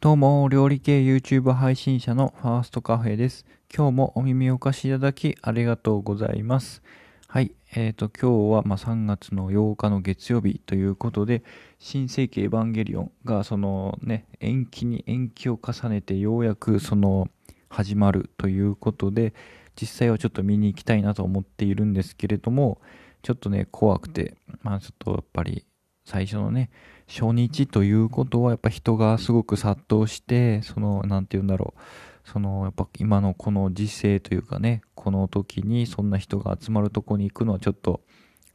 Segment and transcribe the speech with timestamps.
[0.00, 3.44] どうも、料理系 YouTube 配信者のファーストカフェです。
[3.74, 6.84] 今日もお耳を貸しいただきありがとうございます。
[7.26, 11.42] はい、えーと、今日はま3月の8日の月曜日ということで、
[11.80, 17.26] 新世紀エヴァンゲリオンがそのね、延期に延期を重ねてようやくその
[17.68, 19.34] 始まるということで、
[19.74, 22.80] 実際はちょっと見に行きたいなと思っているんですけれども、
[23.22, 25.64] ちょっとね、怖くて、まあちょっとやっぱり
[26.08, 26.70] 最初のね、
[27.06, 38.00] 初日ということはやっぱ人がすごく殺到して、その、なんて言うんだろう、その、やっぱ今のこの時勢というかね、この時にそんな人が集まるとこに行くのはちょっと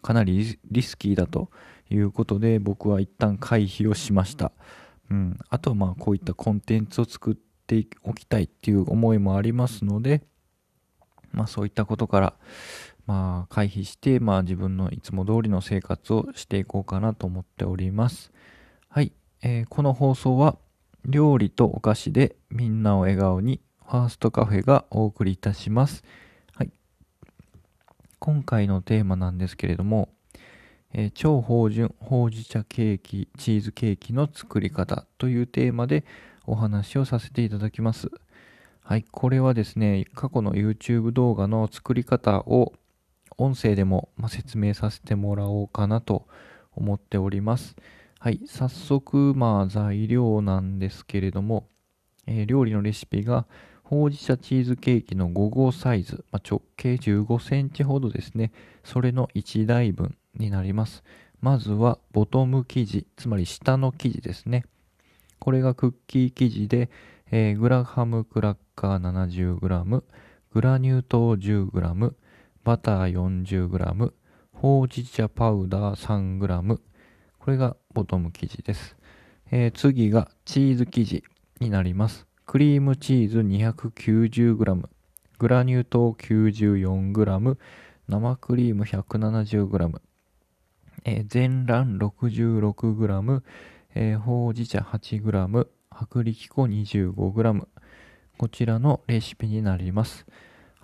[0.01, 1.51] かなりリスキーだと
[1.91, 4.51] いうことで僕は一旦回避をしました。
[5.11, 5.37] うん。
[5.49, 7.35] あとはまあこういったコンテンツを作っ
[7.67, 10.23] ておきたいっていう思いもありますので、
[11.31, 12.33] まあそういったことから、
[13.05, 18.31] まあ回避して、まあ自分のいつも通りの生活をしていこうかなと思っております。
[18.89, 19.11] はい。
[19.41, 20.57] えー、この放送は
[21.05, 26.03] 料理とお菓子でみんなを笑顔にファーストカフェがお送りいたします。
[26.55, 26.71] はい。
[28.19, 30.09] 今回のテーマなんですけれども、
[30.93, 36.05] えー、超芳醇ほうじ茶ケーキ、チーズケーキの作り方というテーマで
[36.45, 38.09] お話をさせていただきます。
[38.81, 42.73] はい、これはですね、過去の YouTube 動画の作り方を
[43.37, 46.27] 音声でも、ま説明させてもらおうかなと
[46.75, 47.75] 思っております。
[48.19, 51.67] はい、早速、まあ、材料なんですけれども、
[52.25, 53.45] えー、料理のレシピが、
[53.83, 58.51] ほうじ茶チーズケーキの5号サイズ、まあ、直径15センチほどですね、
[58.83, 61.03] それの1台分になります。
[61.41, 64.63] まずは、ボトム生地、つまり下の生地ですね。
[65.39, 66.89] これがクッキー生地で、
[67.29, 72.13] えー、グラハムクラッカー 70g、グラニュー糖 10g、
[72.63, 74.13] バター 40g、
[74.53, 76.79] ほうじ茶パウダー 3g、
[77.37, 78.95] これがボトム生地です。
[79.51, 81.23] えー、次がチーズ生地
[81.59, 82.25] になります。
[82.45, 84.87] クリームチーズ 290g、
[85.39, 87.57] グラニュー糖 94g、
[88.07, 89.99] 生クリーム 170g、
[91.03, 93.41] えー、全卵 66g、
[93.95, 97.67] えー、ほうじ茶 8g、薄力粉 25g、
[98.37, 100.25] こちらのレシピになります。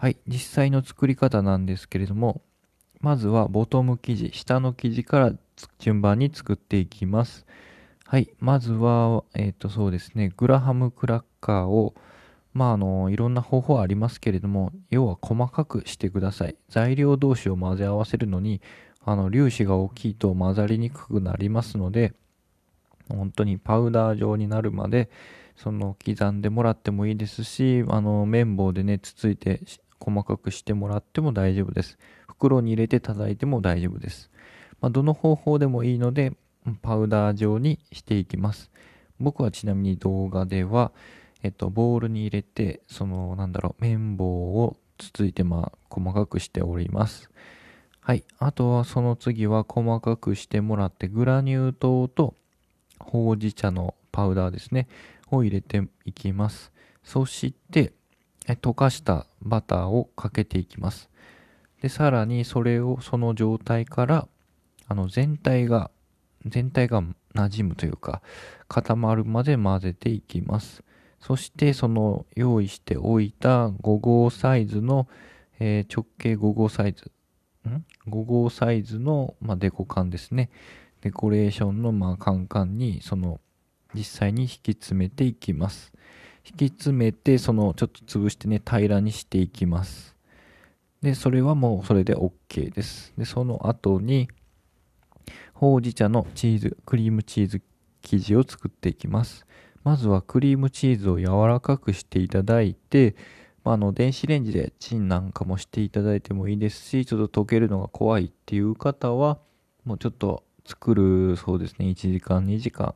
[0.01, 2.41] はい、実際の作り方なんですけれども、
[3.01, 5.33] まずはボトム生地、下の生地から
[5.77, 7.45] 順番に作っていきます。
[8.05, 8.29] はい。
[8.39, 10.31] まずは、えっ、ー、と、そうですね。
[10.37, 11.95] グラハムクラッカーを、
[12.53, 16.55] まあ、あの、いろんな方法ありますけれども、要は細かくしてください。
[16.69, 18.61] 材料同士を混ぜ合わせるのに、
[19.03, 22.13] あの、粒子が大きいと混ざりにくくなりますので、
[23.09, 25.09] 本当にパウダー状になるまで、
[25.57, 29.59] その、刻んでもらってもいいですし、あの、綿棒でね、つついて
[29.99, 31.97] 細かくしてもらっても大丈夫です。
[32.27, 34.29] 袋に入れて叩いても大丈夫です。
[34.81, 36.33] まあ、どの方法でもいいので、
[36.81, 38.71] パウダー状にしていきます。
[39.19, 40.91] 僕はちなみに動画では、
[41.43, 47.29] えっと、ボウルに入れて、その、なんだろう、綿棒をつついて、まあ、細かくしております。
[48.01, 48.23] はい。
[48.39, 52.35] あとは、その次は細かくしてもらって、グラニュー糖と、
[52.99, 54.87] ほうじ茶のパウダーですね、
[55.31, 56.71] を入れていきます。
[57.03, 57.93] そして、
[58.55, 61.09] 溶かしたバターをかけていきます。
[61.81, 64.27] で、さらにそれを、その状態から、
[64.87, 65.91] あの、全体が、
[66.45, 67.03] 全体が
[67.35, 68.21] 馴染むというか、
[68.67, 70.83] 固まるまで混ぜていきます。
[71.19, 75.07] そして、その用意しておいた5号サイズの、
[75.59, 77.11] えー、直径5号サイズ、
[77.67, 80.49] ん ?5 号サイズの、まあ、デコ缶ですね。
[81.01, 83.39] デコレーションの、まあ、カンカンに、その、
[83.93, 85.91] 実際に引き詰めていきます。
[86.49, 90.15] 引き詰めて、その、ちょっと潰してね、平らにしていきます。
[91.01, 93.13] で、それはもうそれで OK です。
[93.17, 94.29] で、その後に、
[95.53, 97.61] ほうじ茶のチーズ、クリームチーズ
[98.01, 99.45] 生地を作っていきます。
[99.83, 103.15] まずはクリームチーズを柔らかくしていただいて、
[103.63, 109.37] まあ、の電子レンジでチンなんかもしていただいてもいいですし、ちょっと溶けるのが怖いっていう方は、
[109.85, 112.95] もうちょっと作る、そうですね、1時間、2時間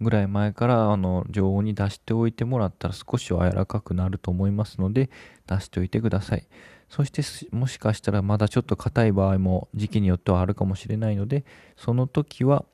[0.00, 5.10] ぐらい前から、あの、常温に出しておいてもらったら少しは柔らかくなると思いますので、
[5.46, 6.46] 出しておいてください。
[6.88, 7.22] そして
[7.54, 11.44] もしかしたらまだちょっと硬い場合も時期によってはあるかもしれないので、
[11.76, 12.64] その時は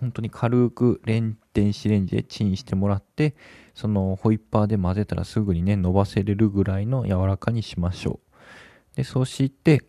[0.00, 3.34] 本当に軽くレン電子レンジでチンしてもらって、
[3.74, 8.20] そのホイッパーで混ぜたらすぐにね、伸ばせれるぐらいの柔らかにしましょ
[8.92, 8.96] う。
[8.96, 9.82] で、そして、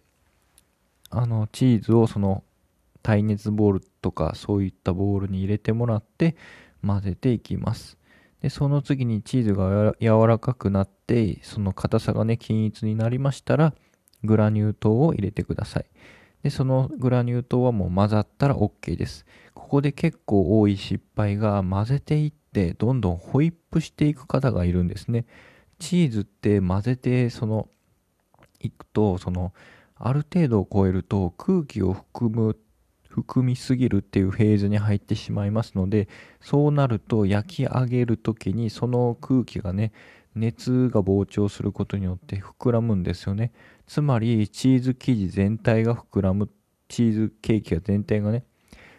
[1.09, 2.43] あの、チーズをその
[3.03, 6.35] 耐熱ボウルとかそういったボウルに入れてもらって
[6.85, 7.97] 混ぜていきます。
[8.41, 13.73] で、その次にチーズが柔らかくなって、その硬さがね、均一になりましたら、
[14.23, 15.85] グラニュー糖を入れてください。
[16.43, 19.25] で、そのグラニュー糖はもう混ざったら OK です。
[19.53, 25.25] ここで結構多い失敗が混ぜていってどんどんホイップしていく方がいるんですね。
[25.79, 27.67] チーズって混ぜてその
[28.59, 29.53] いくとその
[29.95, 32.57] ある程度を超えると空気を含む
[33.11, 36.07] 含みすぎるっていうフェーズに入ってしまいますので
[36.39, 39.91] そうなると焼き上げる時にその空気がね
[40.33, 43.51] 熱が膨張することによって膨らむんですよね。
[43.85, 46.49] つまりチーズ生地全体が膨らむ
[46.87, 48.45] チーズケーキが全体がね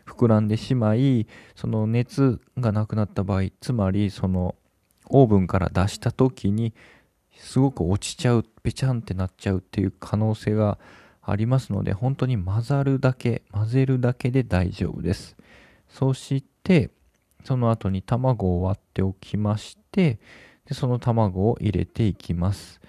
[0.04, 4.54] 膨らんでしまいその熱がなくなった場合つまりその
[5.08, 6.74] オーブンから出した時に
[7.38, 10.78] すごく落ちちゃうぺちゃんってなっちゃうっていう可能性が
[11.22, 15.36] ありますので本当に混ざるだけ混ぜるだけで大丈夫です。
[15.88, 16.90] そして
[17.44, 20.18] その後に卵を割っておきまして
[20.66, 22.80] でその卵を入れていきます。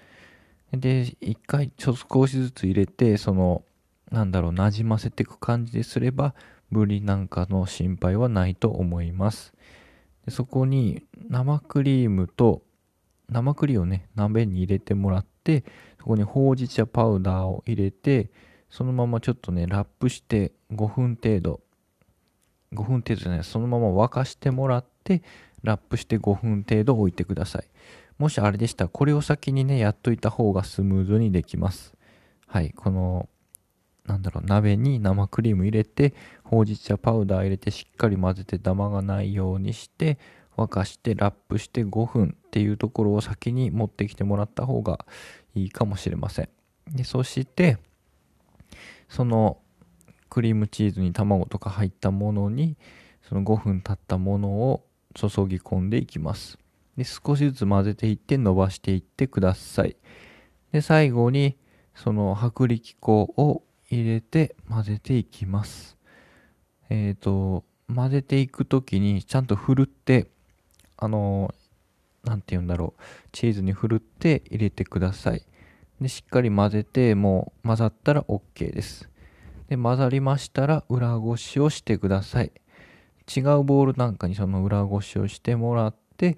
[0.72, 3.62] で一回ちょっと少しずつ入れてその
[4.10, 6.34] なんだろうなじませていく感じですれば
[6.72, 9.54] ブリなんかの心配はないと思います。
[10.24, 12.62] でそこに生クリームと
[13.28, 15.64] 生クリームをね鍋に入れてもらってて
[15.98, 18.30] そこにほうじ茶パウダーを入れて
[18.70, 21.60] そのままちょっとねラップして5分程度。
[22.72, 25.22] 5分程度じゃないそのまま沸かしてもらって
[25.62, 27.64] ラップして5分程度置いてください。
[28.18, 31.94] もしあれでしたらこれを先にねやっといた方がスムーズにできます。
[32.46, 33.28] はいこの
[34.06, 40.18] なんだろう鍋に生クリーム入れてほうじ茶パウダー入れてしっかり混ぜてダマがないようにして
[40.56, 45.04] 沸かしてラップして5分っていうところを先に持ってきてもらった方が
[45.54, 46.48] いいかもしれません。
[46.92, 47.78] でそして
[49.08, 49.58] その
[50.28, 52.76] クリームチーズに卵とか入ったものに
[53.28, 54.84] その5分経ったものを
[55.14, 56.58] 注ぎ込んでいきます。
[56.96, 59.96] で少しずつ混ぜていって伸ばしていってください。
[60.72, 61.56] で最後に
[61.94, 65.96] その薄力粉を入れて混ぜていきます。
[66.90, 70.28] えっ、ー、と混ぜていく時にちゃんとふるって
[70.96, 71.54] あの
[72.24, 73.02] 何て言うんだろう。
[73.32, 75.44] チーズにふるって入れてください。
[76.00, 79.08] でしっかり混ぜてもう混ざったら OK です。
[79.68, 82.52] で混ざりましたら裏ごしをしてください。
[83.34, 86.36] 違うボウルなんかにその裏ごしをしてもらって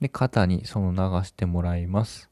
[0.00, 2.30] で肩にその流してもらいます。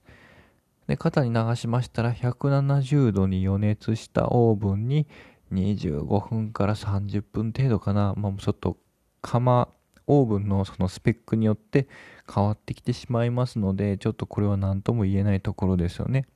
[0.87, 5.07] で肩に流しましたら170度に予熱したオーブンに
[5.53, 8.77] 25分から30分程度かな、まあ、ちょっと
[9.21, 9.69] 釜
[10.07, 11.89] オーブンのそのスペックによって
[12.33, 16.27] 変わってきてしまいますのでちょっとこれは何とも言えないところですよね。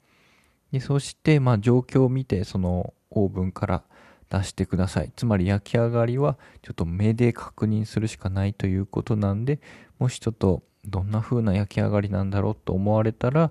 [0.72, 3.82] でそしてまあ状況を見てそのオーブンから
[4.28, 5.12] 出してください。
[5.16, 9.60] つまり焼き上がりはちょっと目で確認するしかないということなんで
[9.98, 13.50] もしちょっとどんな風な焼き上がりなんだろうと思われたら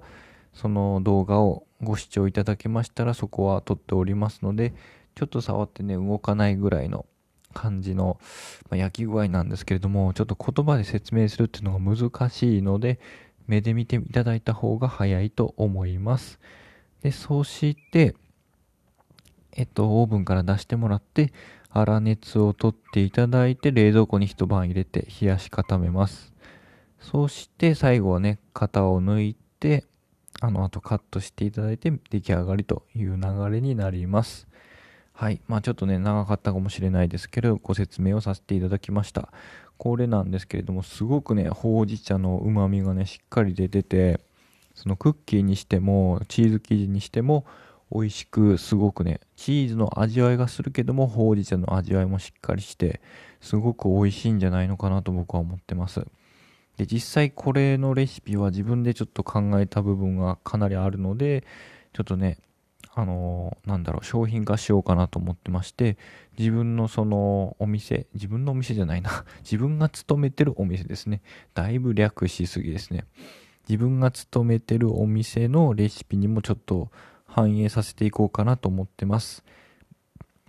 [0.53, 4.73] その動画をご視聴いただけましたらそこは撮っておりますので
[5.15, 7.05] ちょっと触ってね動かないぐらいの
[7.53, 8.19] 感じの、
[8.69, 12.99] ま焼き具合なんですけれどもちょっと言葉で説明するっていうのが難しいので
[13.47, 16.39] 目で見ていただいた方が早いと思います。
[17.01, 18.15] でそして
[19.53, 21.33] えっとオーブンから出してもらって
[21.69, 26.33] 粗熱を取っていただいて冷蔵庫に一晩入れて冷やし固めます。
[26.99, 29.85] そして最後はね型を抜いて
[30.41, 34.48] あの後カットしていただいて出来上がりという流れになります。
[35.19, 35.41] はい。
[35.49, 39.33] まあちょっとね、長かったかもしれないですけど、ご説明をさせていただきました。
[39.77, 44.21] これなんですけれども、すごくね、ほうじ茶の旨味がね、しっかり出てて、
[44.75, 47.45] そのクッキーにしても、チーズ生地にしても、
[47.91, 53.01] 美味しく、すごくね、チーズの味わいがするけども、ほうじ茶の味わいもしっかりして、
[53.41, 56.07] すごく美味しいんじゃないのかなと僕は思ってます。
[56.77, 61.43] で、実際これのレシピは自分でちょっと考えた部分がかなりあるので、
[61.91, 62.37] ちょっとね、
[62.99, 65.97] あのなんだろう商品化しようかなと思ってまして
[66.37, 71.21] 自分のそのお店自分のお店じゃないな 自分が勤めてるお店ですね
[71.53, 73.05] だいぶ略しすぎですね
[73.67, 76.89] 自分が勤めてるお店のレシピにもちょっと
[77.25, 79.43] 反映させていこうかなと思ってます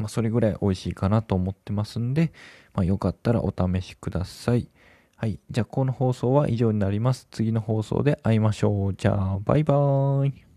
[0.00, 2.33] まあ、それぐらい美味しいかなと思ってますんで、
[2.75, 4.69] まあ、よかったらお試しください。
[5.16, 5.38] はい。
[5.50, 7.28] じゃあ、この放送は以上になります。
[7.30, 8.95] 次の放送で会いましょう。
[8.95, 10.50] じゃあ、バイバーイ。